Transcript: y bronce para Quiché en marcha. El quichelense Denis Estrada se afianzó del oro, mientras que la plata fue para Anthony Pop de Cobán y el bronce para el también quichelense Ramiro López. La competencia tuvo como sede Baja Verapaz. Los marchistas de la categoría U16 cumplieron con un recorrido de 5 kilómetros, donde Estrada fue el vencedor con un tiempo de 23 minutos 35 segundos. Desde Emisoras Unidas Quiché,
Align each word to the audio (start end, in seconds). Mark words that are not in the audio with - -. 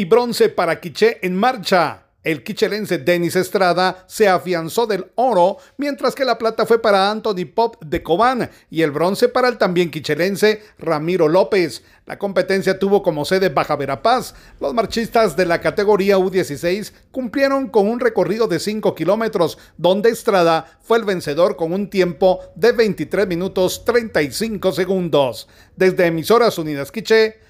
y 0.00 0.06
bronce 0.06 0.48
para 0.48 0.80
Quiché 0.80 1.18
en 1.20 1.36
marcha. 1.36 2.04
El 2.24 2.42
quichelense 2.42 2.96
Denis 2.96 3.36
Estrada 3.36 4.04
se 4.06 4.28
afianzó 4.28 4.86
del 4.86 5.10
oro, 5.14 5.58
mientras 5.76 6.14
que 6.14 6.24
la 6.24 6.38
plata 6.38 6.64
fue 6.64 6.80
para 6.80 7.10
Anthony 7.10 7.44
Pop 7.54 7.76
de 7.84 8.02
Cobán 8.02 8.50
y 8.70 8.80
el 8.80 8.92
bronce 8.92 9.28
para 9.28 9.48
el 9.48 9.58
también 9.58 9.90
quichelense 9.90 10.62
Ramiro 10.78 11.28
López. 11.28 11.82
La 12.06 12.18
competencia 12.18 12.78
tuvo 12.78 13.02
como 13.02 13.26
sede 13.26 13.50
Baja 13.50 13.76
Verapaz. 13.76 14.34
Los 14.58 14.72
marchistas 14.72 15.36
de 15.36 15.44
la 15.44 15.60
categoría 15.60 16.16
U16 16.16 16.92
cumplieron 17.10 17.68
con 17.68 17.86
un 17.86 18.00
recorrido 18.00 18.48
de 18.48 18.58
5 18.58 18.94
kilómetros, 18.94 19.58
donde 19.76 20.08
Estrada 20.08 20.78
fue 20.80 20.96
el 20.96 21.04
vencedor 21.04 21.56
con 21.56 21.74
un 21.74 21.90
tiempo 21.90 22.40
de 22.54 22.72
23 22.72 23.26
minutos 23.26 23.84
35 23.84 24.72
segundos. 24.72 25.46
Desde 25.76 26.06
Emisoras 26.06 26.56
Unidas 26.56 26.90
Quiché, 26.90 27.49